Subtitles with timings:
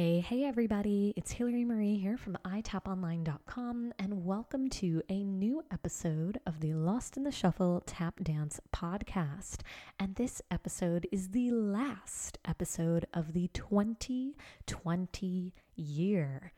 [0.00, 1.12] Hey, hey, everybody.
[1.14, 7.18] It's Hillary Marie here from itaponline.com, and welcome to a new episode of the Lost
[7.18, 9.58] in the Shuffle Tap Dance podcast.
[9.98, 16.52] And this episode is the last episode of the 2020 year.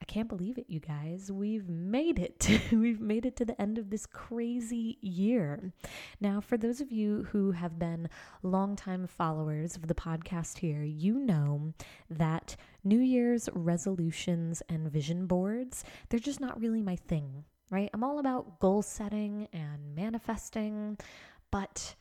[0.00, 1.30] I can't believe it, you guys.
[1.30, 2.48] We've made it.
[2.72, 5.72] We've made it to the end of this crazy year.
[6.20, 8.08] Now, for those of you who have been
[8.42, 11.74] longtime followers of the podcast here, you know
[12.08, 17.90] that New Year's resolutions and vision boards, they're just not really my thing, right?
[17.92, 20.96] I'm all about goal setting and manifesting,
[21.50, 21.94] but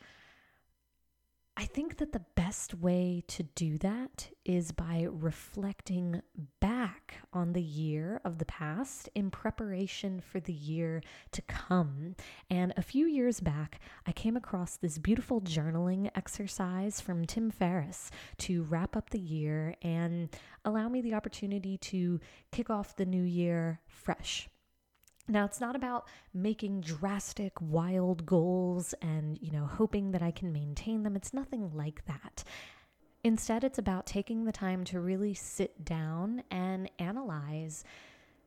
[1.60, 6.22] I think that the best way to do that is by reflecting
[6.62, 11.04] back on the year of the past in preparation for the year
[11.34, 12.16] to come.
[12.50, 18.10] And a few years back, I came across this beautiful journaling exercise from Tim Ferriss
[18.38, 20.30] to wrap up the year and
[20.64, 22.22] allow me the opportunity to
[22.54, 24.48] kick off the new year fresh.
[25.30, 30.52] Now, it's not about making drastic, wild goals and, you know, hoping that I can
[30.52, 31.16] maintain them.
[31.16, 32.44] It's nothing like that.
[33.24, 37.84] Instead, it's about taking the time to really sit down and analyze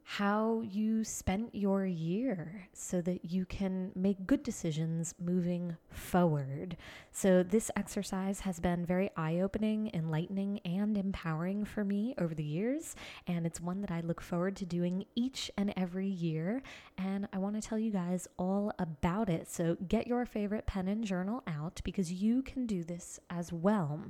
[0.04, 6.76] how you spent your year so that you can make good decisions moving forward.
[7.12, 12.44] So, this exercise has been very eye opening, enlightening, and empowering for me over the
[12.44, 12.96] years.
[13.26, 16.62] And it's one that I look forward to doing each and every year.
[16.98, 19.48] And I want to tell you guys all about it.
[19.48, 24.00] So, get your favorite pen and journal out because you can do this as well.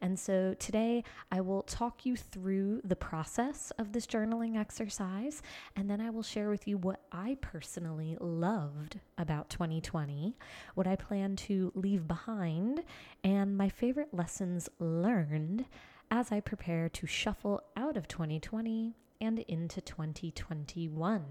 [0.00, 5.33] And so, today I will talk you through the process of this journaling exercise
[5.76, 10.36] and then I will share with you what I personally loved about 2020,
[10.74, 12.82] what I plan to leave behind,
[13.22, 15.66] and my favorite lessons learned
[16.10, 21.24] as I prepare to shuffle out of 2020 and into 2021.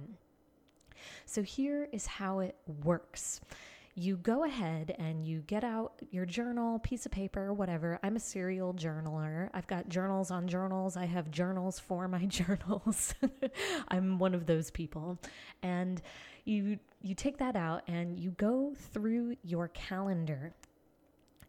[1.25, 3.41] So, here is how it works
[3.95, 7.99] you go ahead and you get out your journal, piece of paper, whatever.
[8.01, 9.49] I'm a serial journaler.
[9.53, 10.97] I've got journals on journals.
[10.97, 13.13] I have journals for my journals.
[13.89, 15.19] I'm one of those people.
[15.61, 16.01] And
[16.45, 20.53] you you take that out and you go through your calendar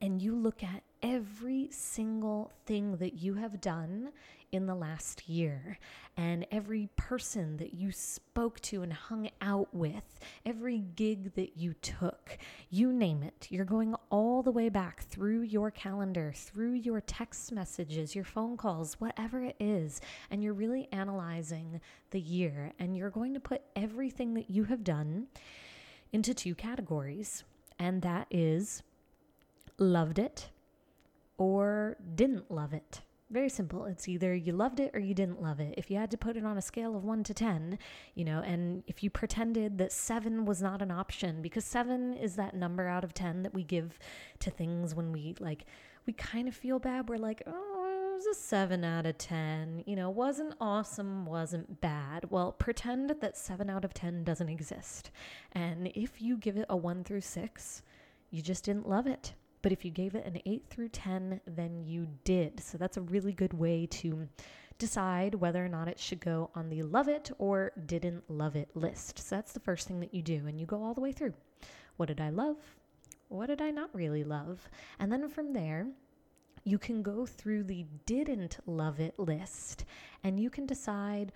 [0.01, 4.11] and you look at every single thing that you have done
[4.55, 5.79] in the last year
[6.17, 11.75] and every person that you spoke to and hung out with, every gig that you
[11.83, 12.39] took,
[12.71, 13.49] you name it.
[13.51, 18.57] You're going all the way back through your calendar, through your text messages, your phone
[18.57, 20.01] calls, whatever it is,
[20.31, 24.85] and you're really analyzing the year and you're going to put everything that you have
[24.85, 25.27] done
[26.13, 27.43] into two categories,
[27.81, 28.85] and that is
[29.79, 30.49] loved it
[31.39, 33.01] or didn't love it.
[33.35, 33.87] Very simple.
[33.87, 35.75] It's either you loved it or you didn't love it.
[35.77, 37.81] If you had to put it on a scale of one to 10,
[38.15, 42.37] you know, and if you pretended that seven was not an option, because seven is
[42.37, 43.99] that number out of 10 that we give
[44.39, 45.65] to things when we like,
[46.07, 47.09] we kind of feel bad.
[47.09, 49.83] We're like, oh, it was a seven out of 10.
[49.85, 52.31] You know, wasn't awesome, wasn't bad.
[52.31, 55.11] Well, pretend that seven out of 10 doesn't exist.
[55.51, 57.83] And if you give it a one through six,
[58.31, 59.35] you just didn't love it.
[59.65, 62.63] But if you gave it an 8 through 10, then you did.
[62.63, 64.29] So that's a really good way to
[64.77, 68.69] decide whether or not it should go on the love it or didn't love it
[68.75, 69.21] list.
[69.21, 70.47] So that's the first thing that you do.
[70.47, 71.33] And you go all the way through.
[71.97, 72.59] What did I love?
[73.29, 74.69] What did I not really love?
[74.99, 75.87] And then from there,
[76.65, 79.87] you can go through the didn't love it list
[80.23, 81.33] and you can decide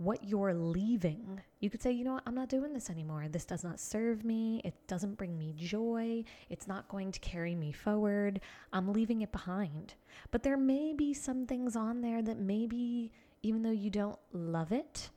[0.00, 1.42] what you're leaving.
[1.60, 3.26] You could say, you know what, I'm not doing this anymore.
[3.28, 4.62] This does not serve me.
[4.64, 6.24] It doesn't bring me joy.
[6.48, 8.40] It's not going to carry me forward.
[8.72, 9.92] I'm leaving it behind.
[10.30, 13.12] But there may be some things on there that maybe,
[13.42, 15.10] even though you don't love it,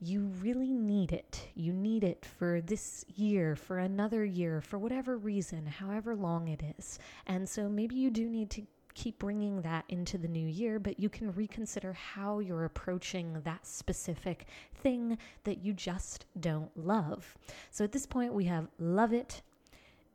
[0.00, 1.48] you really need it.
[1.54, 6.62] You need it for this year, for another year, for whatever reason, however long it
[6.76, 6.98] is.
[7.28, 8.62] And so maybe you do need to
[8.94, 13.66] keep bringing that into the new year, but you can reconsider how you're approaching that
[13.66, 14.46] specific
[14.82, 17.36] thing that you just don't love.
[17.70, 19.42] So at this point, we have love it,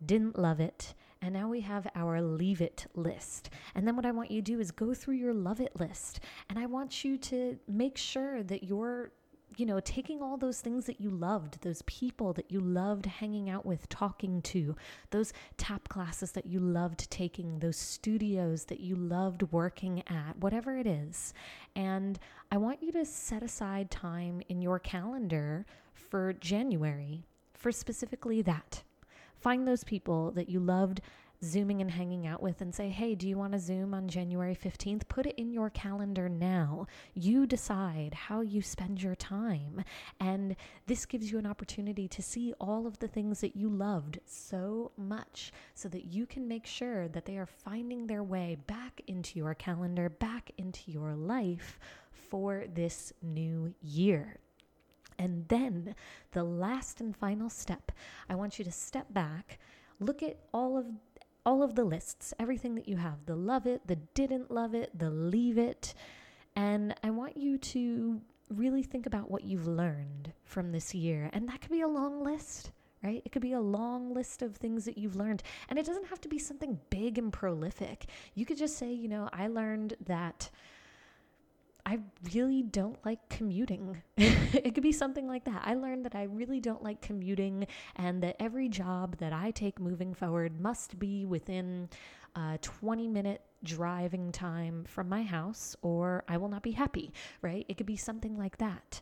[0.05, 3.49] didn't love it, and now we have our leave it list.
[3.73, 6.19] And then what I want you to do is go through your love it list.
[6.49, 9.11] And I want you to make sure that you're
[9.57, 13.49] you know, taking all those things that you loved, those people that you loved hanging
[13.49, 14.75] out with, talking to,
[15.11, 20.77] those tap classes that you loved taking, those studios that you loved working at, whatever
[20.77, 21.33] it is.
[21.75, 22.19] And
[22.51, 28.83] I want you to set aside time in your calendar for January for specifically that.
[29.39, 31.01] Find those people that you loved
[31.45, 34.55] zooming and hanging out with and say, hey, do you want to zoom on January
[34.55, 35.07] 15th?
[35.07, 36.87] Put it in your calendar now.
[37.13, 39.83] You decide how you spend your time.
[40.19, 40.55] And
[40.87, 44.91] this gives you an opportunity to see all of the things that you loved so
[44.97, 49.39] much so that you can make sure that they are finding their way back into
[49.39, 51.79] your calendar, back into your life
[52.11, 54.39] for this new year.
[55.17, 55.95] And then
[56.31, 57.91] the last and final step,
[58.29, 59.59] I want you to step back,
[59.99, 60.85] look at all of
[61.45, 64.97] all of the lists, everything that you have, the love it, the didn't love it,
[64.97, 65.93] the leave it,
[66.55, 71.29] and I want you to really think about what you've learned from this year.
[71.33, 72.71] And that could be a long list
[73.03, 73.21] right?
[73.23, 75.43] It could be a long list of things that you've learned.
[75.69, 78.05] And it doesn't have to be something big and prolific.
[78.33, 80.49] You could just say, you know, I learned that
[81.85, 81.99] I
[82.33, 84.01] really don't like commuting.
[84.17, 85.61] it could be something like that.
[85.63, 89.79] I learned that I really don't like commuting and that every job that I take
[89.79, 91.89] moving forward must be within
[92.35, 97.65] a 20 minute driving time from my house or I will not be happy, right?
[97.69, 99.01] It could be something like that.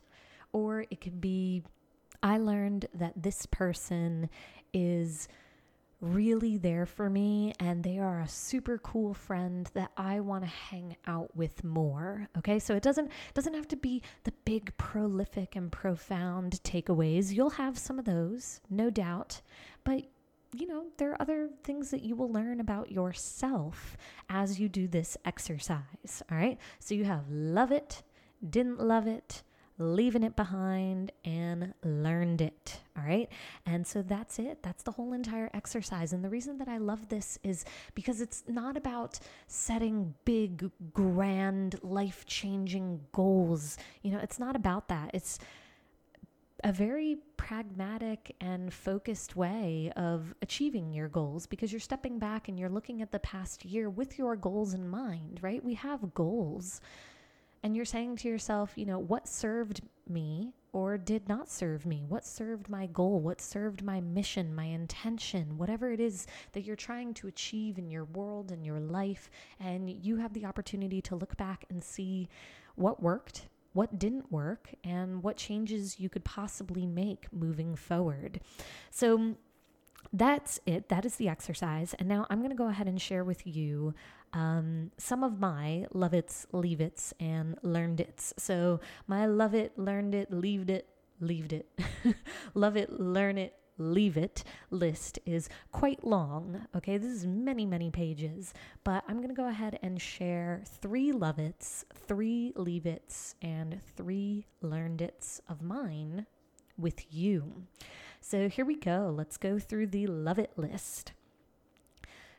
[0.51, 1.63] Or it could be
[2.21, 4.29] I learned that this person
[4.74, 5.27] is
[6.03, 10.50] really there for me and they are a super cool friend that I want to
[10.50, 12.27] hang out with more.
[12.38, 12.59] Okay?
[12.59, 17.31] So it doesn't doesn't have to be the big prolific and profound takeaways.
[17.31, 19.41] You'll have some of those, no doubt,
[19.83, 20.03] but
[20.55, 23.97] you know, there are other things that you will learn about yourself
[24.29, 26.21] as you do this exercise.
[26.29, 26.59] All right?
[26.79, 28.03] So you have love it,
[28.47, 29.41] didn't love it,
[29.78, 32.80] leaving it behind, and learned it.
[32.98, 33.30] All right.
[33.66, 34.62] And so that's it.
[34.62, 36.14] That's the whole entire exercise.
[36.14, 37.66] And the reason that I love this is
[37.96, 43.78] because it's not about setting big, grand, life changing goals.
[44.04, 45.12] You know, it's not about that.
[45.14, 45.40] It's,
[46.64, 52.58] a very pragmatic and focused way of achieving your goals because you're stepping back and
[52.58, 55.64] you're looking at the past year with your goals in mind, right?
[55.64, 56.80] We have goals
[57.63, 62.04] and you're saying to yourself, you know, what served me or did not serve me?
[62.07, 63.21] What served my goal?
[63.21, 67.89] What served my mission, my intention, whatever it is that you're trying to achieve in
[67.89, 69.30] your world and your life.
[69.60, 72.27] And you have the opportunity to look back and see
[72.75, 78.42] what worked, what didn't work, and what changes you could possibly make moving forward.
[78.89, 79.36] So,
[80.11, 80.89] that's it.
[80.89, 81.94] That is the exercise.
[81.95, 83.94] And now I'm going to go ahead and share with you
[84.33, 88.33] um, some of my love it's, leave it's, and learned it's.
[88.38, 90.88] So my love it, learned it, leaved it,
[91.19, 91.67] leaved it,
[92.53, 96.67] love it, learn it, leave it list is quite long.
[96.75, 98.53] Okay, this is many, many pages,
[98.83, 103.79] but I'm going to go ahead and share three love it's, three leave it's, and
[103.95, 106.25] three learned it's of mine
[106.77, 107.67] with you.
[108.25, 109.14] So here we go.
[109.16, 111.12] Let's go through the love it list.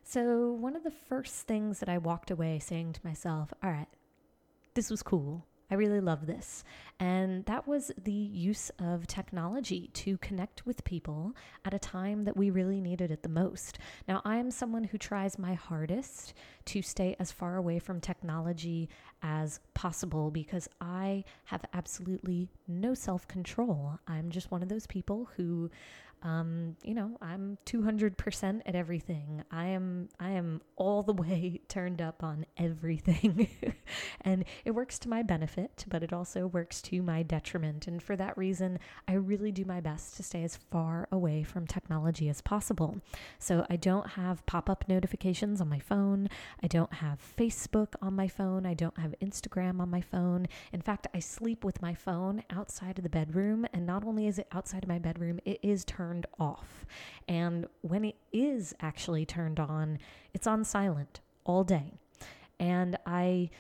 [0.03, 3.89] So, one of the first things that I walked away saying to myself, all right,
[4.73, 5.45] this was cool.
[5.75, 6.63] I really love this.
[7.01, 11.33] And that was the use of technology to connect with people
[11.65, 13.81] at a time that we really needed it the most.
[14.07, 16.35] Now, I am someone who tries my hardest
[16.67, 18.89] to stay as far away from technology
[19.21, 23.99] as possible because I have absolutely no self control.
[24.07, 25.73] I'm just one of those people who
[26.25, 29.45] um, you know, I'm 200% at everything.
[29.51, 33.49] I am I am all the way turned up on everything.
[34.23, 37.87] and it works to my benefit, but it also works to my detriment.
[37.87, 41.67] And for that reason, I really do my best to stay as far away from
[41.67, 43.01] technology as possible.
[43.39, 46.31] So I don't have pop-up notifications on my phone.
[46.63, 48.65] I don't have Facebook on my phone.
[48.65, 50.47] I don't have Instagram on my phone.
[50.73, 54.39] In fact, I sleep with my phone outside of the bedroom, and not only is
[54.39, 56.87] it outside of my bedroom, it is turned turned off.
[57.29, 59.99] And when it is actually turned on,
[60.33, 61.99] it's on silent all day.
[62.61, 63.51] And I,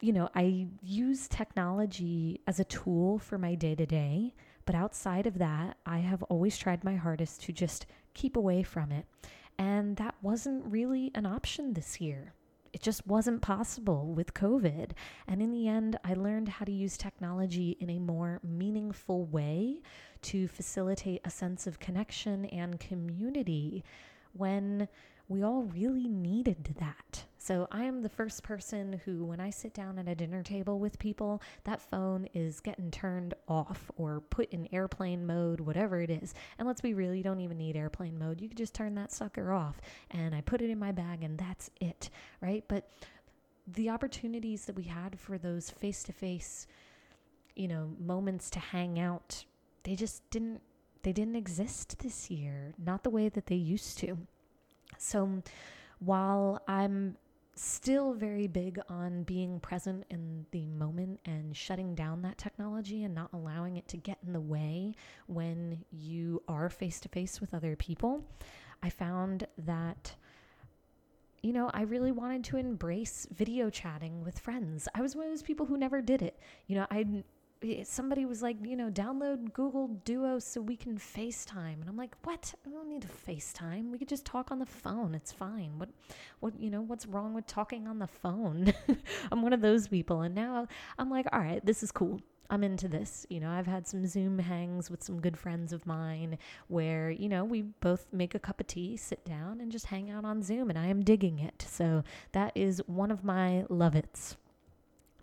[0.00, 4.34] you know, I use technology as a tool for my day to day.
[4.64, 8.92] But outside of that, I have always tried my hardest to just keep away from
[8.92, 9.06] it.
[9.58, 12.32] And that wasn't really an option this year
[12.72, 14.92] it just wasn't possible with COVID.
[15.28, 19.82] And in the end, I learned how to use technology in a more meaningful way
[20.22, 23.84] to facilitate a sense of connection and community
[24.32, 24.88] when
[25.28, 27.24] we all really needed that.
[27.44, 30.78] So I am the first person who, when I sit down at a dinner table
[30.78, 36.08] with people, that phone is getting turned off or put in airplane mode, whatever it
[36.08, 36.34] is.
[36.56, 38.40] And let's be real, you don't even need airplane mode.
[38.40, 39.80] You could just turn that sucker off.
[40.12, 42.62] And I put it in my bag and that's it, right?
[42.68, 42.88] But
[43.66, 46.68] the opportunities that we had for those face to face,
[47.56, 49.44] you know, moments to hang out,
[49.82, 50.60] they just didn't
[51.02, 54.16] they didn't exist this year, not the way that they used to.
[54.96, 55.42] So
[55.98, 57.16] while I'm
[57.54, 63.14] still very big on being present in the moment and shutting down that technology and
[63.14, 64.94] not allowing it to get in the way
[65.26, 68.24] when you are face to face with other people,
[68.82, 70.14] I found that
[71.42, 74.86] you know, I really wanted to embrace video chatting with friends.
[74.94, 76.38] I was one of those people who never did it.
[76.68, 77.04] You know, I
[77.64, 81.80] Eh, somebody was like, you know, download Google Duo so we can FaceTime.
[81.80, 82.54] And I'm like, what?
[82.66, 83.90] I don't need to FaceTime.
[83.90, 85.14] We could just talk on the phone.
[85.14, 85.78] It's fine.
[85.78, 85.90] What,
[86.40, 88.72] what, you know, what's wrong with talking on the phone?
[89.32, 90.22] I'm one of those people.
[90.22, 90.66] And now
[90.98, 92.20] I'm like, all right, this is cool.
[92.50, 93.26] I'm into this.
[93.30, 96.36] You know, I've had some Zoom hangs with some good friends of mine
[96.68, 100.10] where, you know, we both make a cup of tea, sit down, and just hang
[100.10, 101.64] out on Zoom, and I am digging it.
[101.66, 104.36] So that is one of my love it's.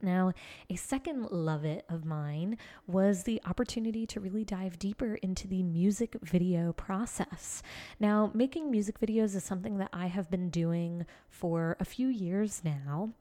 [0.01, 0.33] Now,
[0.69, 5.63] a second love it of mine was the opportunity to really dive deeper into the
[5.63, 7.61] music video process.
[7.99, 12.61] Now, making music videos is something that I have been doing for a few years
[12.63, 13.11] now,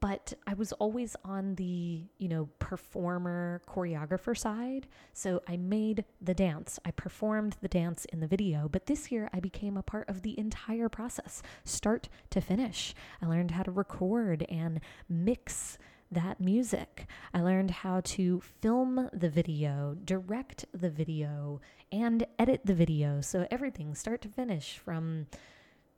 [0.00, 4.86] but I was always on the, you know, performer choreographer side.
[5.12, 9.28] So I made the dance, I performed the dance in the video, but this year
[9.32, 12.94] I became a part of the entire process, start to finish.
[13.20, 15.78] I learned how to record and mix
[16.10, 17.06] that music.
[17.34, 21.60] I learned how to film the video, direct the video,
[21.92, 23.20] and edit the video.
[23.20, 25.26] So everything start to finish from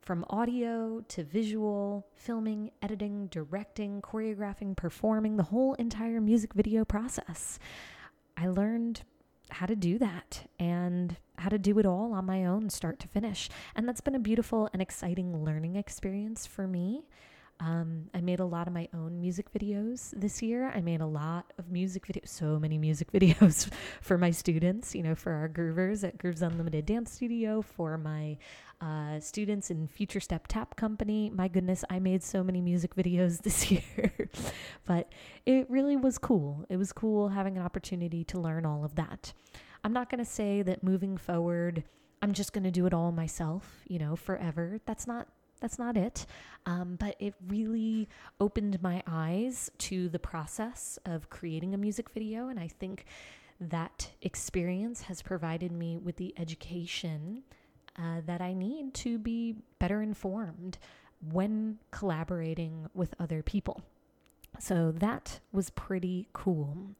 [0.01, 7.59] from audio to visual, filming, editing, directing, choreographing, performing, the whole entire music video process.
[8.35, 9.03] I learned
[9.51, 13.07] how to do that and how to do it all on my own, start to
[13.07, 13.49] finish.
[13.75, 17.03] And that's been a beautiful and exciting learning experience for me.
[17.61, 20.71] Um, I made a lot of my own music videos this year.
[20.73, 25.03] I made a lot of music videos, so many music videos for my students, you
[25.03, 28.35] know, for our groovers at Grooves Unlimited Dance Studio, for my
[28.81, 31.29] uh, students in Future Step Tap Company.
[31.29, 34.29] My goodness, I made so many music videos this year.
[34.87, 35.11] but
[35.45, 36.65] it really was cool.
[36.67, 39.33] It was cool having an opportunity to learn all of that.
[39.83, 41.83] I'm not going to say that moving forward,
[42.23, 44.79] I'm just going to do it all myself, you know, forever.
[44.85, 45.27] That's not
[45.61, 46.25] that's not it.
[46.65, 52.49] Um, but it really opened my eyes to the process of creating a music video.
[52.49, 53.05] And I think
[53.59, 57.43] that experience has provided me with the education
[57.97, 60.79] uh, that I need to be better informed
[61.31, 63.81] when collaborating with other people.
[64.59, 66.95] So that was pretty cool.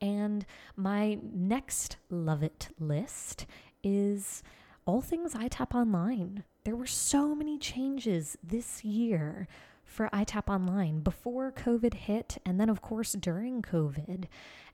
[0.00, 0.44] And
[0.76, 3.46] my next love it list
[3.82, 4.42] is
[4.84, 6.44] all things iTap Online.
[6.64, 9.48] There were so many changes this year
[9.84, 14.26] for iTap Online before COVID hit, and then, of course, during COVID.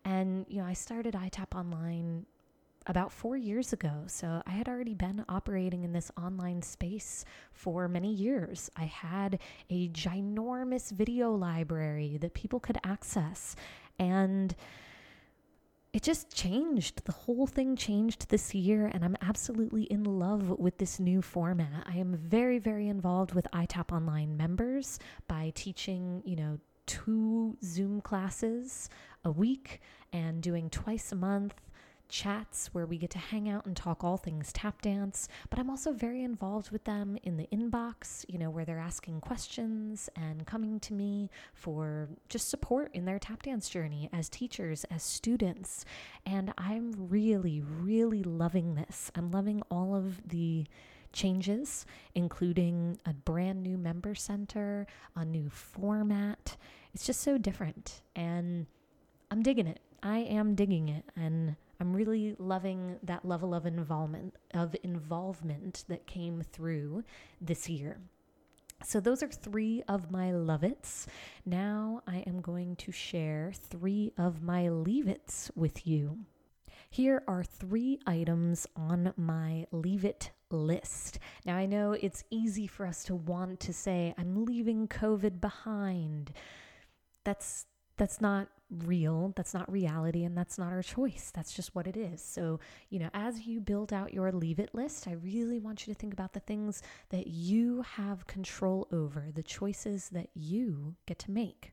[0.04, 2.26] And, you know, I started iTap Online
[2.86, 4.04] about four years ago.
[4.06, 8.70] So I had already been operating in this online space for many years.
[8.76, 9.38] I had
[9.70, 13.56] a ginormous video library that people could access.
[13.98, 14.54] And
[15.98, 17.04] it just changed.
[17.06, 21.88] The whole thing changed this year, and I'm absolutely in love with this new format.
[21.92, 28.00] I am very, very involved with iTap Online members by teaching, you know, two Zoom
[28.00, 28.88] classes
[29.24, 29.80] a week
[30.12, 31.54] and doing twice a month
[32.08, 35.70] chats where we get to hang out and talk all things tap dance, but I'm
[35.70, 40.46] also very involved with them in the inbox, you know, where they're asking questions and
[40.46, 45.84] coming to me for just support in their tap dance journey as teachers, as students.
[46.26, 49.10] And I'm really, really loving this.
[49.14, 50.66] I'm loving all of the
[51.12, 54.86] changes, including a brand new member center,
[55.16, 56.56] a new format.
[56.94, 58.02] It's just so different.
[58.14, 58.66] And
[59.30, 59.80] I'm digging it.
[60.02, 61.04] I am digging it.
[61.16, 67.04] And I'm really loving that level of involvement of involvement that came through
[67.40, 67.98] this year.
[68.84, 71.06] So those are three of my love it's.
[71.44, 76.18] Now I am going to share three of my leave it's with you.
[76.90, 81.18] Here are three items on my leave it list.
[81.44, 86.32] Now, I know it's easy for us to want to say, I'm leaving COVID behind.
[87.24, 87.66] That's
[87.98, 91.30] that's not real, that's not reality, and that's not our choice.
[91.34, 92.22] That's just what it is.
[92.22, 95.92] So, you know, as you build out your leave it list, I really want you
[95.92, 101.18] to think about the things that you have control over, the choices that you get
[101.20, 101.72] to make.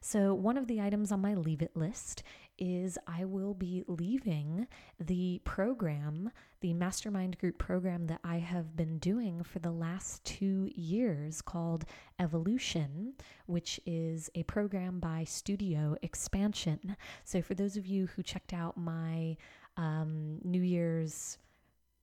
[0.00, 2.22] So, one of the items on my leave it list
[2.58, 4.66] is I will be leaving
[4.98, 6.30] the program,
[6.60, 11.84] the mastermind group program that I have been doing for the last two years called
[12.18, 13.14] Evolution,
[13.46, 16.96] which is a program by Studio Expansion.
[17.24, 19.36] So, for those of you who checked out my
[19.76, 21.38] um, New Year's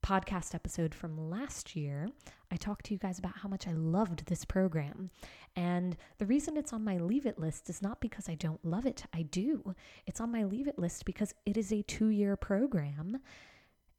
[0.03, 2.09] podcast episode from last year,
[2.51, 5.09] I talked to you guys about how much I loved this program.
[5.55, 8.85] And the reason it's on my leave it list is not because I don't love
[8.85, 9.73] it, I do.
[10.05, 13.19] It's on my leave it list because it is a two year program,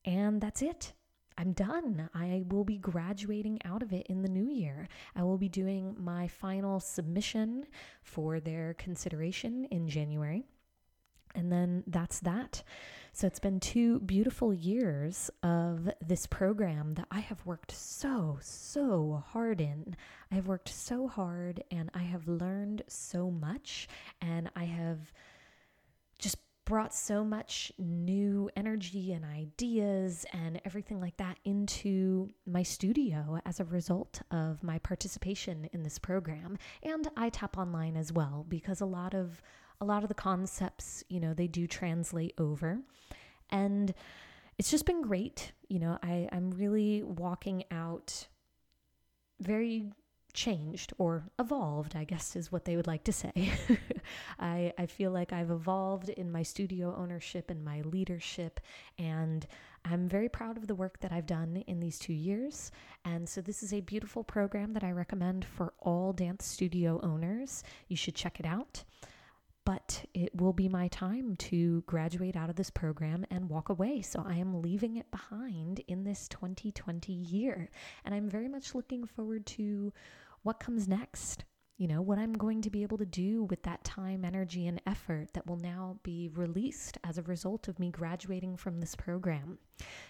[0.05, 0.93] and that's it.
[1.39, 2.11] I'm done.
[2.15, 4.87] I will be graduating out of it in the new year.
[5.17, 7.65] I will be doing my final submission
[8.03, 10.45] for their consideration in January.
[11.35, 12.63] And then that's that.
[13.15, 19.23] So it's been two beautiful years of this program that I have worked so, so
[19.29, 19.97] hard in.
[20.31, 23.87] I have worked so hard and I have learned so much
[24.23, 25.13] and I have
[26.19, 33.41] just brought so much new energy and ideas and everything like that into my studio
[33.45, 38.81] as a result of my participation in this program and iTap online as well because
[38.81, 39.43] a lot of
[39.83, 42.79] a lot of the concepts, you know, they do translate over.
[43.51, 43.93] And
[44.57, 45.51] it's just been great.
[45.69, 48.29] You know, I, I'm really walking out
[49.41, 49.91] very
[50.35, 53.53] changed or evolved, I guess is what they would like to say.
[54.39, 58.61] I, I feel like I've evolved in my studio ownership and my leadership,
[58.99, 59.45] and
[59.85, 62.71] I'm very proud of the work that I've done in these two years.
[63.05, 67.65] And so, this is a beautiful program that I recommend for all dance studio owners.
[67.89, 68.85] You should check it out
[69.65, 74.03] but it will be my time to graduate out of this program and walk away.
[74.03, 77.71] So I am leaving it behind in this 2020 year.
[78.05, 79.93] And I'm very much looking forward to
[80.43, 81.45] what comes next.
[81.79, 84.81] You know, what I'm going to be able to do with that time, energy, and
[84.87, 89.59] effort that will now be released as a result of me graduating from this program.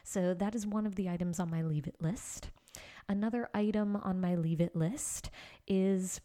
[0.02, 2.50] So, that is one of the items on my leave it list.
[3.08, 5.30] Another item on my leave it list
[5.66, 6.20] is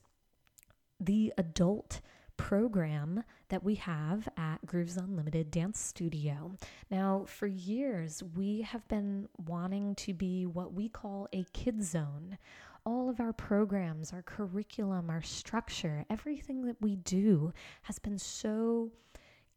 [0.99, 2.01] the adult
[2.37, 6.53] program that we have at Grooves Unlimited Dance Studio.
[6.89, 12.37] Now, for years, we have been wanting to be what we call a kid zone.
[12.85, 18.91] All of our programs, our curriculum, our structure, everything that we do has been so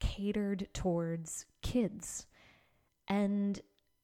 [0.00, 2.26] catered towards kids.
[3.06, 3.60] And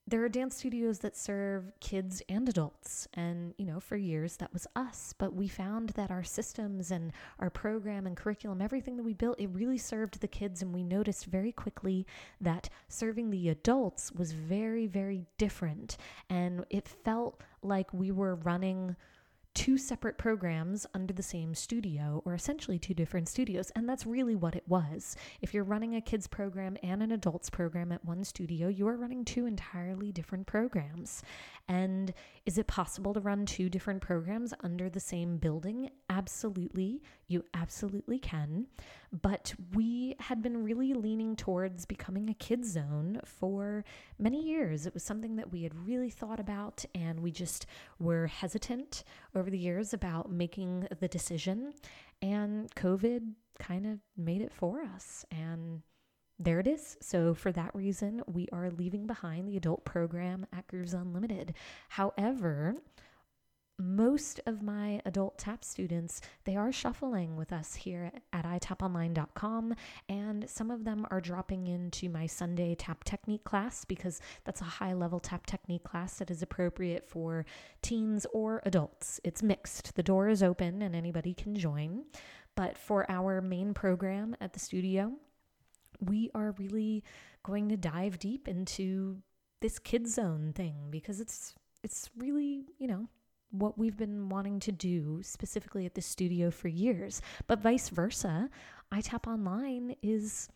[0.09, 3.09] there are dance studios that serve kids and adults.
[3.15, 5.15] And, you know, for years that was us.
[5.19, 9.41] But we found that our systems and our program and curriculum, everything that we built,
[9.41, 10.63] it really served the kids.
[10.63, 12.07] And we noticed very quickly
[12.41, 15.97] that serving the adults was very, very different.
[16.31, 18.95] And it felt like we were running
[19.57, 23.73] two separate programs under the same studio, or essentially two different studios.
[23.75, 25.17] And that's really what it was.
[25.41, 28.99] If you're running a kids program and an adults program at one studio, you are
[28.99, 31.23] running two entirely different programs.
[31.69, 32.13] And
[32.45, 35.91] is it possible to run two different programs under the same building?
[36.11, 37.03] Absolutely.
[37.27, 38.67] You absolutely can.
[39.11, 43.85] But we had been really leaning towards becoming a kids zone for
[44.19, 44.87] many years.
[44.87, 47.67] It was something that we had really thought about, and we just
[47.99, 49.03] were hesitant
[49.35, 51.73] over the years about making the decision.
[52.23, 55.25] And COVID kind of made it for us.
[55.31, 55.83] And
[56.39, 56.97] there it is.
[57.01, 61.55] So, for that reason, we are leaving behind the adult program at Grooves Unlimited.
[61.89, 62.77] However,
[63.79, 69.75] most of my adult tap students they are shuffling with us here at itaponline.com
[70.09, 74.65] and some of them are dropping into my sunday tap technique class because that's a
[74.65, 77.45] high level tap technique class that is appropriate for
[77.83, 79.21] teens or adults.
[79.25, 79.95] It's mixed.
[79.95, 82.05] The door is open and anybody can join.
[82.55, 85.13] But for our main program at the studio
[86.01, 87.03] we are really
[87.43, 89.23] going to dive deep into
[89.63, 93.09] this kid zone thing because it's it's really, you know,
[93.59, 97.21] what we've been wanting to do specifically at the studio for years.
[97.47, 98.51] But vice versa,
[98.93, 100.49] iTap Online is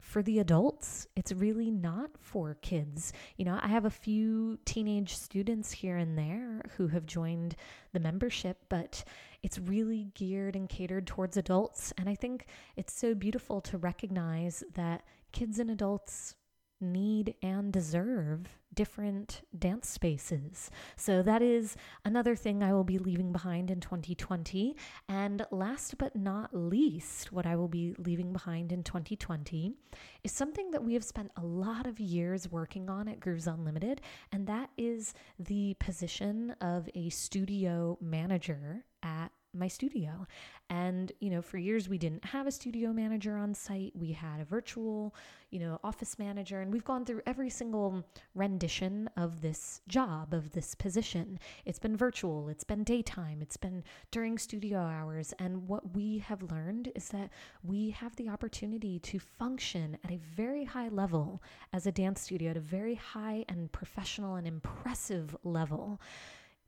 [0.00, 1.06] for the adults.
[1.16, 3.12] It's really not for kids.
[3.36, 7.56] You know, I have a few teenage students here and there who have joined
[7.92, 9.04] the membership, but
[9.42, 11.92] it's really geared and catered towards adults.
[11.98, 16.34] And I think it's so beautiful to recognize that kids and adults
[16.80, 18.46] need and deserve
[18.78, 20.70] different dance spaces.
[20.94, 24.76] So that is another thing I will be leaving behind in 2020.
[25.08, 29.74] And last but not least, what I will be leaving behind in 2020
[30.22, 34.00] is something that we have spent a lot of years working on at Grooves Unlimited,
[34.30, 40.26] and that is the position of a studio manager at my studio.
[40.70, 43.92] And, you know, for years we didn't have a studio manager on site.
[43.94, 45.14] We had a virtual,
[45.50, 50.52] you know, office manager, and we've gone through every single rendition of this job, of
[50.52, 51.38] this position.
[51.64, 55.32] It's been virtual, it's been daytime, it's been during studio hours.
[55.38, 57.30] And what we have learned is that
[57.62, 62.50] we have the opportunity to function at a very high level as a dance studio,
[62.50, 66.00] at a very high and professional and impressive level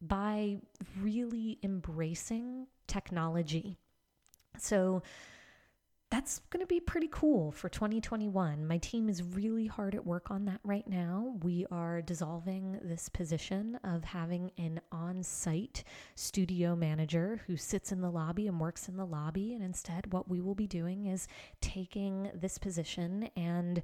[0.00, 0.58] by
[1.00, 3.76] really embracing technology.
[4.58, 5.02] So,
[6.10, 8.66] that's going to be pretty cool for 2021.
[8.66, 11.36] My team is really hard at work on that right now.
[11.44, 15.84] We are dissolving this position of having an on site
[16.16, 19.54] studio manager who sits in the lobby and works in the lobby.
[19.54, 21.28] And instead, what we will be doing is
[21.60, 23.80] taking this position and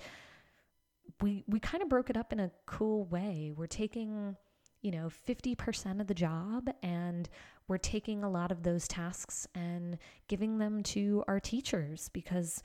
[1.23, 3.53] we, we kind of broke it up in a cool way.
[3.57, 4.37] We're taking
[4.83, 7.29] you know 50% of the job and
[7.69, 12.63] we're taking a lot of those tasks and giving them to our teachers because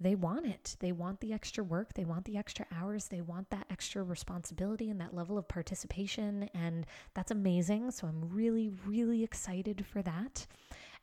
[0.00, 0.76] they want it.
[0.80, 1.94] They want the extra work.
[1.94, 3.08] They want the extra hours.
[3.08, 6.50] They want that extra responsibility and that level of participation.
[6.52, 7.90] And that's amazing.
[7.92, 10.46] So I'm really, really excited for that.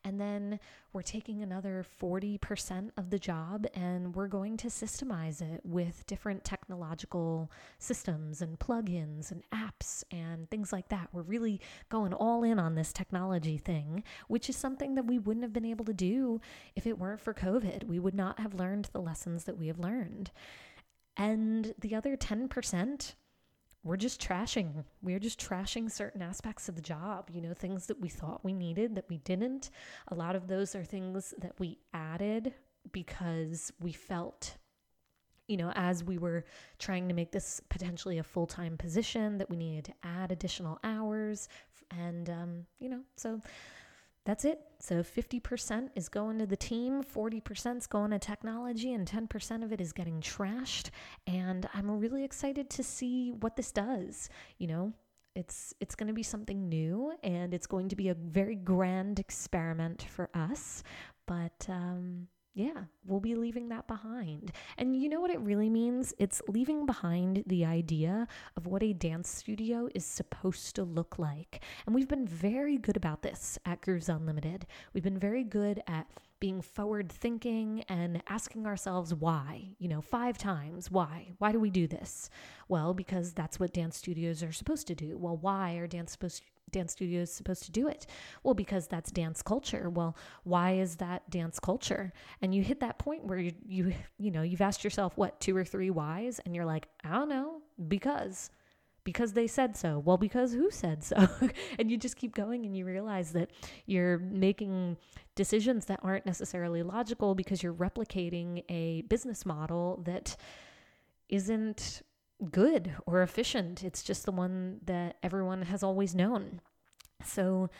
[0.04, 0.58] And then
[0.92, 6.44] we're taking another 40% of the job and we're going to systemize it with different
[6.44, 11.08] technological systems and plugins and apps and things like that.
[11.12, 15.44] We're really going all in on this technology thing, which is something that we wouldn't
[15.44, 16.40] have been able to do
[16.74, 17.84] if it weren't for COVID.
[17.84, 20.32] We would not have learned the lessons that we have learned.
[21.16, 23.14] And the other 10%,
[23.84, 24.84] we're just trashing.
[25.02, 28.52] We're just trashing certain aspects of the job, you know, things that we thought we
[28.52, 29.70] needed that we didn't.
[30.08, 32.54] A lot of those are things that we added
[32.92, 34.56] because we felt,
[35.48, 36.44] you know, as we were
[36.78, 40.78] trying to make this potentially a full time position, that we needed to add additional
[40.84, 41.48] hours.
[41.90, 43.40] And, um, you know, so
[44.24, 44.60] that's it.
[44.78, 49.72] So 50% is going to the team, 40% is going to technology, and 10% of
[49.72, 50.90] it is getting trashed.
[51.26, 54.28] And I'm really excited to see what this does.
[54.58, 54.92] You know,
[55.34, 59.18] it's it's going to be something new and it's going to be a very grand
[59.18, 60.82] experiment for us.
[61.26, 64.52] But um, yeah, we'll be leaving that behind.
[64.76, 66.12] And you know what it really means?
[66.18, 71.62] It's leaving behind the idea of what a dance studio is supposed to look like.
[71.86, 74.66] And we've been very good about this at Grooves Unlimited.
[74.92, 76.06] We've been very good at
[76.42, 81.28] being forward thinking and asking ourselves why, you know, five times why.
[81.38, 82.28] Why do we do this?
[82.66, 85.16] Well, because that's what dance studios are supposed to do.
[85.16, 88.06] Well, why are dance supposed dance studios supposed to do it?
[88.42, 89.88] Well, because that's dance culture.
[89.88, 92.12] Well, why is that dance culture?
[92.40, 95.56] And you hit that point where you you you know, you've asked yourself what two
[95.56, 98.50] or three whys and you're like, I don't know, because
[99.04, 99.98] because they said so.
[99.98, 101.28] Well, because who said so?
[101.78, 103.50] and you just keep going and you realize that
[103.86, 104.96] you're making
[105.34, 110.36] decisions that aren't necessarily logical because you're replicating a business model that
[111.28, 112.02] isn't
[112.50, 113.82] good or efficient.
[113.82, 116.60] It's just the one that everyone has always known.
[117.24, 117.70] So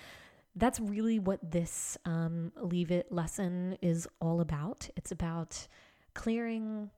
[0.55, 4.89] that's really what this um, Leave It lesson is all about.
[4.97, 5.67] It's about
[6.15, 6.91] clearing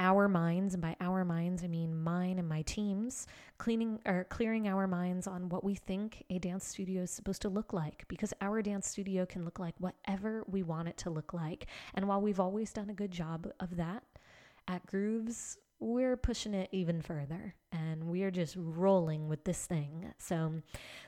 [0.00, 3.26] our minds, and by our minds, I mean mine and my team's,
[3.58, 7.50] cleaning or clearing our minds on what we think a dance studio is supposed to
[7.50, 11.34] look like because our dance studio can look like whatever we want it to look
[11.34, 11.66] like.
[11.94, 14.02] And while we've always done a good job of that
[14.66, 20.12] at Grooves, we're pushing it even further and we're just rolling with this thing.
[20.18, 20.62] So,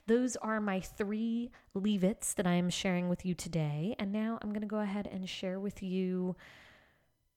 [0.06, 3.94] those are my three leave that I am sharing with you today.
[3.98, 6.36] And now I'm going to go ahead and share with you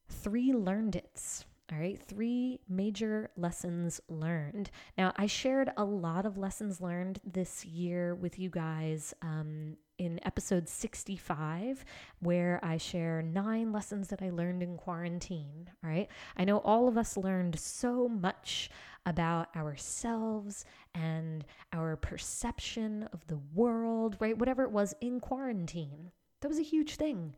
[0.10, 1.46] three learned its.
[1.72, 4.70] All right, three major lessons learned.
[5.00, 10.20] Now, I shared a lot of lessons learned this year with you guys um, in
[10.24, 11.84] episode 65,
[12.20, 15.72] where I share nine lessons that I learned in quarantine.
[15.84, 18.70] All right, I know all of us learned so much
[19.08, 24.38] about ourselves and our perception of the world, right?
[24.38, 26.12] Whatever it was in quarantine.
[26.42, 27.34] That was a huge thing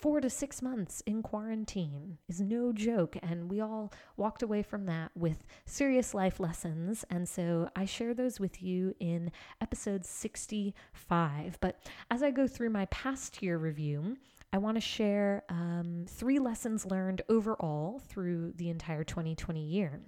[0.00, 3.16] four to six months in quarantine is no joke.
[3.22, 7.04] And we all walked away from that with serious life lessons.
[7.10, 11.58] And so I share those with you in episode 65.
[11.60, 14.16] But as I go through my past year review,
[14.52, 20.00] I want to share um, three lessons learned overall through the entire 2020 year.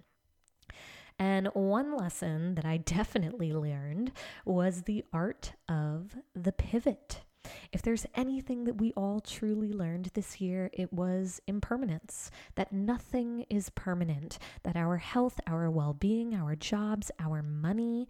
[1.18, 4.12] And one lesson that I definitely learned
[4.44, 7.20] was the art of the pivot.
[7.72, 13.46] If there's anything that we all truly learned this year, it was impermanence, that nothing
[13.50, 18.08] is permanent, that our health, our well being, our jobs, our money,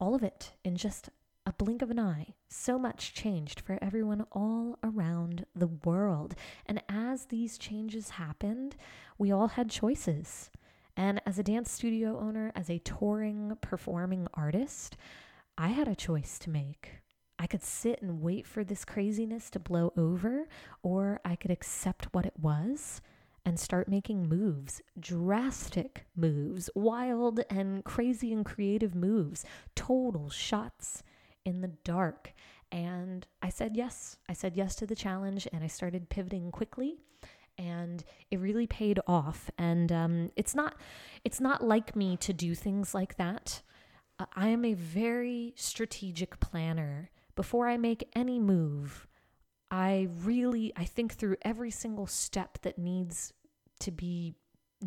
[0.00, 1.10] all of it in just
[1.46, 2.34] a blink of an eye.
[2.48, 6.34] So much changed for everyone all around the world.
[6.66, 8.76] And as these changes happened,
[9.18, 10.50] we all had choices.
[10.96, 14.96] And as a dance studio owner, as a touring performing artist,
[15.56, 17.01] I had a choice to make.
[17.42, 20.46] I could sit and wait for this craziness to blow over,
[20.84, 23.00] or I could accept what it was
[23.44, 31.02] and start making moves, drastic moves, wild and crazy and creative moves, total shots
[31.44, 32.32] in the dark.
[32.70, 34.18] And I said yes.
[34.28, 36.98] I said yes to the challenge and I started pivoting quickly
[37.58, 40.76] and it really paid off and um, it's not
[41.24, 43.60] it's not like me to do things like that
[44.18, 49.06] uh, i am a very strategic planner before i make any move
[49.70, 53.32] i really i think through every single step that needs
[53.80, 54.34] to be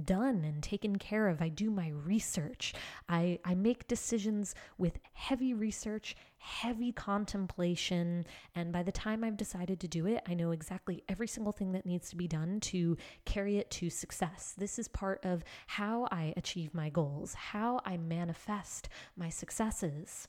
[0.04, 1.42] done and taken care of.
[1.42, 2.74] I do my research.
[3.08, 8.26] I, I make decisions with heavy research, heavy contemplation.
[8.56, 11.72] And by the time I've decided to do it, I know exactly every single thing
[11.74, 14.54] that needs to be done to carry it to success.
[14.58, 20.28] This is part of how I achieve my goals, how I manifest my successes.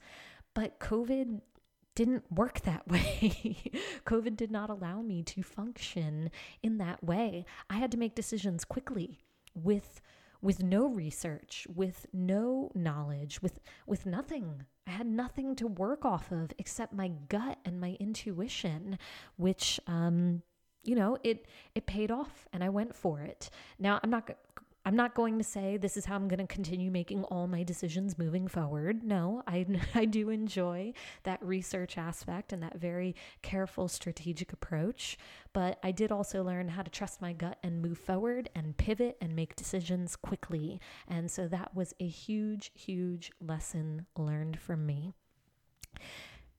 [0.55, 1.41] But COVID
[1.97, 3.57] didn't work that way.
[4.07, 6.31] COVID did not allow me to function
[6.63, 7.45] in that way.
[7.69, 9.19] I had to make decisions quickly
[9.55, 10.01] with
[10.43, 14.63] with no research, with no knowledge, with with nothing.
[14.87, 18.99] I had nothing to work off of except my gut and my intuition,
[19.37, 20.43] which um
[20.85, 23.51] you know, it it paid off and I went for it.
[23.79, 24.31] Now, I'm not
[24.87, 27.65] I'm not going to say this is how I'm going to continue making all my
[27.65, 29.03] decisions moving forward.
[29.03, 30.93] No, I, I do enjoy
[31.25, 35.19] that research aspect and that very careful strategic approach.
[35.53, 39.17] But I did also learn how to trust my gut and move forward and pivot
[39.21, 40.81] and make decisions quickly.
[41.09, 45.15] And so that was a huge, huge lesson learned from me.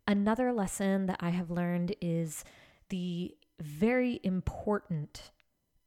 [0.05, 2.43] Another lesson that I have learned is
[2.89, 5.31] the very important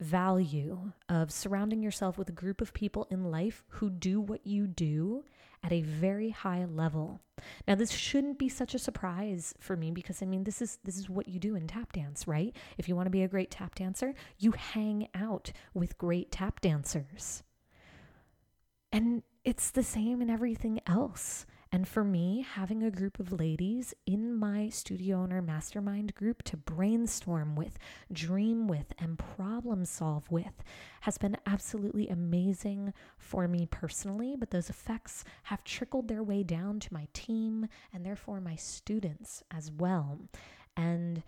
[0.01, 4.67] value of surrounding yourself with a group of people in life who do what you
[4.67, 5.25] do
[5.63, 7.21] at a very high level.
[7.69, 10.97] Now this shouldn't be such a surprise for me because I mean this is this
[10.97, 12.57] is what you do in tap dance, right?
[12.79, 16.61] If you want to be a great tap dancer, you hang out with great tap
[16.61, 17.43] dancers.
[18.93, 21.47] And it's the same in everything else.
[21.72, 26.56] And for me, having a group of ladies in my studio owner mastermind group to
[26.56, 27.78] brainstorm with,
[28.12, 30.64] dream with, and problem solve with
[31.02, 34.35] has been absolutely amazing for me personally.
[34.37, 39.44] But those effects have trickled their way down to my team and therefore my students
[39.52, 40.18] as well.
[40.76, 41.22] And,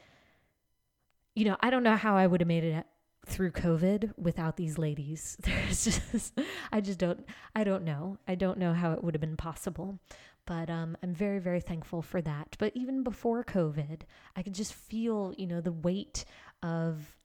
[1.37, 2.85] you know, I don't know how I would have made it
[3.27, 5.37] through COVID without these ladies.
[5.43, 6.39] There's just,
[6.73, 7.25] I just don't,
[7.55, 8.19] I don't know.
[8.27, 9.99] I don't know how it would have been possible.
[10.47, 12.57] But um, I'm very, very thankful for that.
[12.59, 14.03] But even before COVID,
[14.35, 16.25] I could just feel, you know, the weight
[16.63, 17.17] of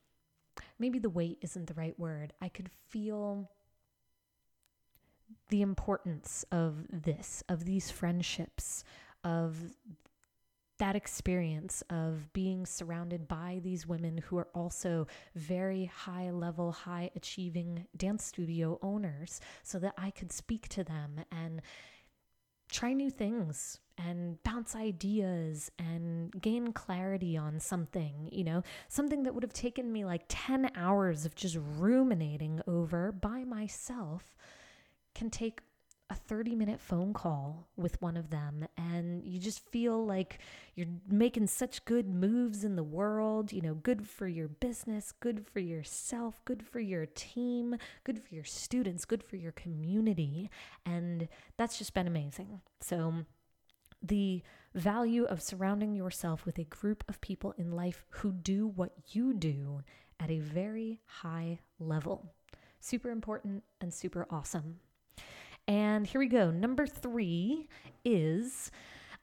[0.80, 2.34] maybe the weight isn't the right word.
[2.42, 3.50] I could feel
[5.50, 8.84] the importance of this, of these friendships,
[9.24, 9.58] of
[10.78, 17.10] that experience of being surrounded by these women who are also very high level, high
[17.16, 21.62] achieving dance studio owners so that I could speak to them and
[22.70, 29.34] try new things and bounce ideas and gain clarity on something, you know, something that
[29.34, 34.36] would have taken me like 10 hours of just ruminating over by myself
[35.16, 35.62] can take
[36.10, 40.40] a 30 minute phone call with one of them and you just feel like
[40.76, 45.46] you're making such good moves in the world, you know, good for your business, good
[45.46, 50.50] for yourself, good for your team, good for your students, good for your community.
[50.86, 52.62] And that's just been amazing.
[52.80, 53.26] So,
[54.02, 54.44] the
[54.76, 59.34] value of surrounding yourself with a group of people in life who do what you
[59.34, 59.82] do
[60.20, 62.34] at a very high level.
[62.80, 64.80] Super important and super awesome.
[65.68, 66.50] And here we go.
[66.50, 67.68] Number three
[68.06, 68.72] is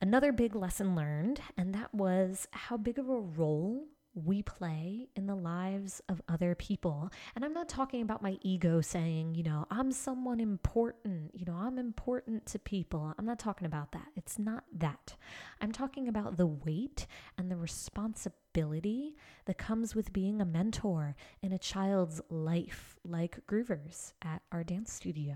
[0.02, 5.26] another big lesson learned, and that was how big of a role we play in
[5.26, 7.10] the lives of other people.
[7.34, 11.54] And I'm not talking about my ego saying, you know, I'm someone important, you know,
[11.54, 13.12] I'm important to people.
[13.18, 14.08] I'm not talking about that.
[14.14, 15.16] It's not that.
[15.60, 17.06] I'm talking about the weight
[17.38, 24.12] and the responsibility that comes with being a mentor in a child's life, like Groovers
[24.22, 25.34] at our dance studio,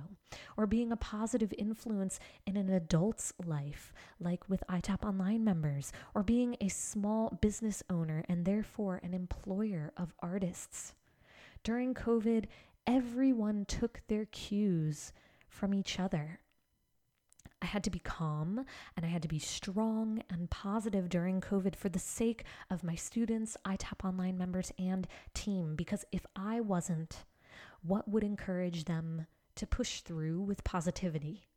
[0.56, 6.22] or being a positive influence in an adult's life, like with iTap Online members, or
[6.22, 10.94] being a small business owner and therefore an employer of artists.
[11.64, 12.46] During COVID,
[12.86, 15.12] everyone took their cues
[15.48, 16.40] from each other.
[17.60, 18.64] I had to be calm
[18.96, 22.94] and I had to be strong and positive during COVID for the sake of my
[22.94, 25.74] students, iTap Online members, and team.
[25.74, 27.24] Because if I wasn't,
[27.82, 31.48] what would encourage them to push through with positivity?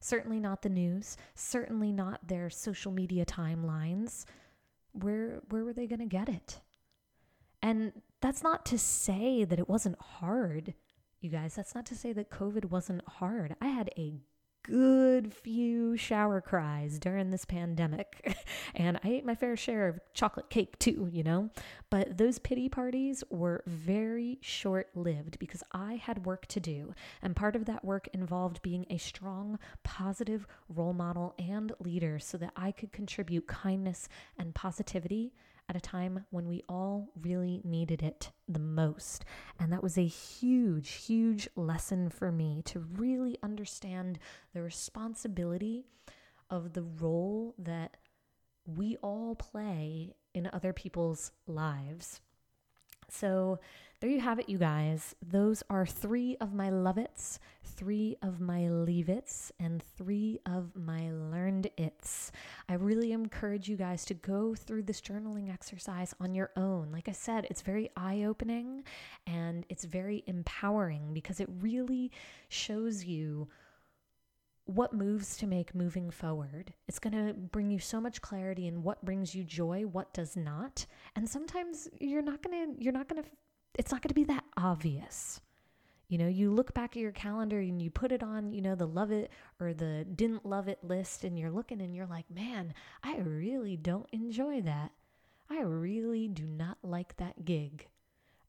[0.00, 4.24] Certainly not the news, certainly not their social media timelines.
[4.92, 6.60] Where, where were they going to get it?
[7.62, 7.92] And
[8.22, 10.72] that's not to say that it wasn't hard,
[11.20, 11.54] you guys.
[11.54, 13.54] That's not to say that COVID wasn't hard.
[13.60, 14.22] I had a
[14.62, 18.36] good few shower cries during this pandemic.
[18.74, 21.50] and I ate my fair share of chocolate cake too, you know?
[21.90, 26.94] But those pity parties were very short lived because I had work to do.
[27.22, 32.38] And part of that work involved being a strong, positive role model and leader so
[32.38, 35.32] that I could contribute kindness and positivity
[35.70, 39.24] at a time when we all really needed it the most.
[39.60, 44.18] And that was a huge, huge lesson for me to really understand
[44.52, 45.84] the responsibility
[46.50, 47.98] of the role that
[48.66, 52.20] we all play in other people's lives.
[53.12, 53.58] So,
[54.00, 55.14] there you have it, you guys.
[55.20, 60.74] Those are three of my love it's, three of my leave it's, and three of
[60.74, 62.32] my learned it's.
[62.66, 66.90] I really encourage you guys to go through this journaling exercise on your own.
[66.90, 68.84] Like I said, it's very eye opening
[69.26, 72.10] and it's very empowering because it really
[72.48, 73.48] shows you
[74.74, 76.72] what moves to make moving forward.
[76.88, 80.36] It's going to bring you so much clarity in what brings you joy, what does
[80.36, 80.86] not.
[81.16, 83.28] And sometimes you're not going to you're not going to
[83.74, 85.40] it's not going to be that obvious.
[86.08, 88.74] You know, you look back at your calendar and you put it on, you know,
[88.74, 89.30] the love it
[89.60, 93.76] or the didn't love it list, and you're looking and you're like, man, I really
[93.76, 94.90] don't enjoy that.
[95.48, 97.86] I really do not like that gig.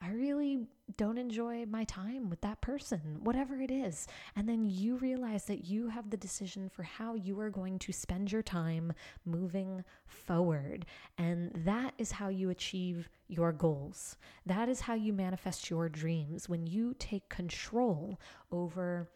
[0.02, 0.66] I really
[0.98, 4.08] don't enjoy my time with that person, whatever it is.
[4.36, 7.92] And then you realize that you have the decision for how you are going to
[7.92, 8.94] spend your time
[9.26, 10.86] moving forward.
[11.18, 14.18] And that is how you achieve your goals.
[14.46, 18.20] That is how you manifest your dreams when you take control
[18.52, 19.10] over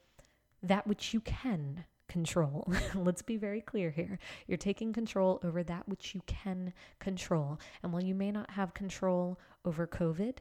[0.63, 2.71] that which you can control.
[2.95, 4.19] Let's be very clear here.
[4.47, 7.59] You're taking control over that which you can control.
[7.83, 10.37] And while you may not have control over COVID,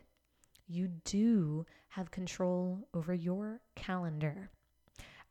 [0.67, 4.51] you do have control over your calendar.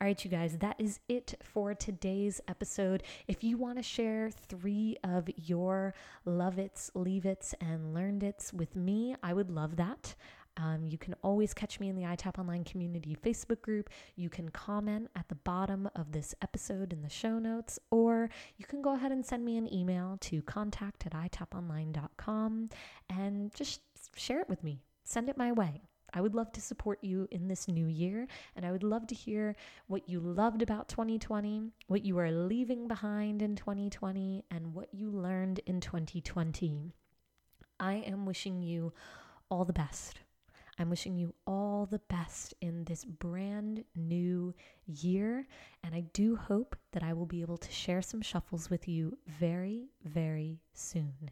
[0.02, 3.04] All right, you guys, that is it for today's episode.
[3.28, 5.94] If you want to share three of your
[6.26, 10.16] love it's, leave it's, and learned it's with me, I would love that.
[10.58, 13.90] Um, you can always catch me in the iTap Online Community Facebook group.
[14.16, 18.66] You can comment at the bottom of this episode in the show notes, or you
[18.66, 22.70] can go ahead and send me an email to contact at itaponline.com
[23.10, 23.82] and just
[24.16, 25.82] share it with me send it my way.
[26.14, 29.16] I would love to support you in this new year, and I would love to
[29.16, 29.56] hear
[29.88, 35.10] what you loved about 2020, what you are leaving behind in 2020, and what you
[35.10, 36.94] learned in 2020.
[37.80, 38.94] I am wishing you
[39.50, 40.20] all the best.
[40.80, 44.54] I'm wishing you all the best in this brand new
[44.86, 45.48] year,
[45.84, 49.18] and I do hope that I will be able to share some shuffles with you
[49.28, 51.32] very, very soon.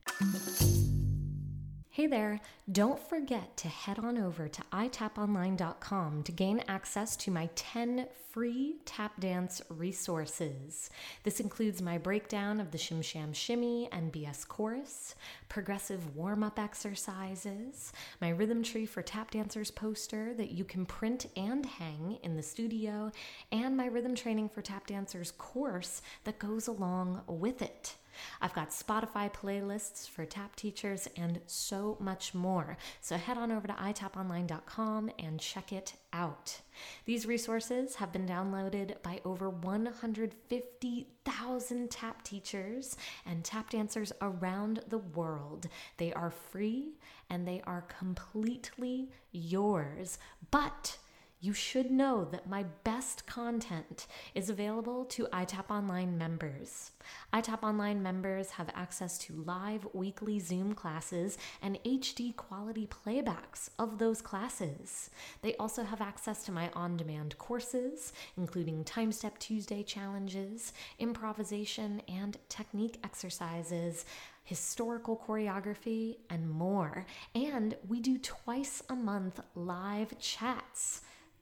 [1.93, 2.39] Hey there,
[2.71, 8.77] don't forget to head on over to itaponline.com to gain access to my 10 free
[8.85, 10.89] tap dance resources.
[11.23, 15.15] This includes my breakdown of the Shim Sham Shimmy and BS chorus,
[15.49, 21.25] progressive warm up exercises, my rhythm tree for tap dancers poster that you can print
[21.35, 23.11] and hang in the studio,
[23.51, 27.97] and my rhythm training for tap dancers course that goes along with it.
[28.41, 32.77] I've got Spotify playlists for tap teachers and so much more.
[32.99, 36.61] So head on over to itaponline.com and check it out.
[37.05, 44.99] These resources have been downloaded by over 150,000 tap teachers and tap dancers around the
[44.99, 45.67] world.
[45.97, 46.93] They are free
[47.29, 50.17] and they are completely yours.
[50.49, 50.97] But
[51.43, 56.91] you should know that my best content is available to iTap Online members.
[57.33, 63.97] iTap Online members have access to live weekly Zoom classes and HD quality playbacks of
[63.97, 65.09] those classes.
[65.41, 72.03] They also have access to my on demand courses, including Time Step Tuesday challenges, improvisation
[72.07, 74.05] and technique exercises
[74.43, 77.05] historical choreography, and more.
[77.35, 81.01] And we do twice a month live chats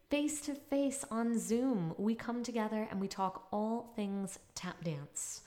[0.09, 1.93] face to face on Zoom.
[1.99, 5.41] We come together and we talk all things tap dance.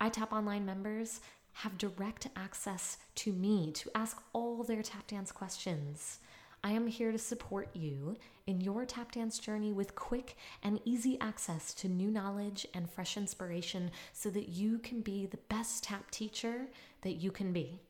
[0.00, 1.20] iTap Online members
[1.54, 6.20] have direct access to me to ask all their tap dance questions.
[6.62, 8.16] I am here to support you
[8.46, 13.16] in your tap dance journey with quick and easy access to new knowledge and fresh
[13.16, 16.68] inspiration so that you can be the best tap teacher
[17.02, 17.80] that you can be.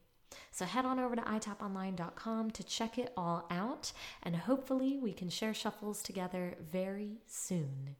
[0.50, 5.28] So head on over to itaponline.com to check it all out, and hopefully we can
[5.28, 7.96] share shuffles together very soon.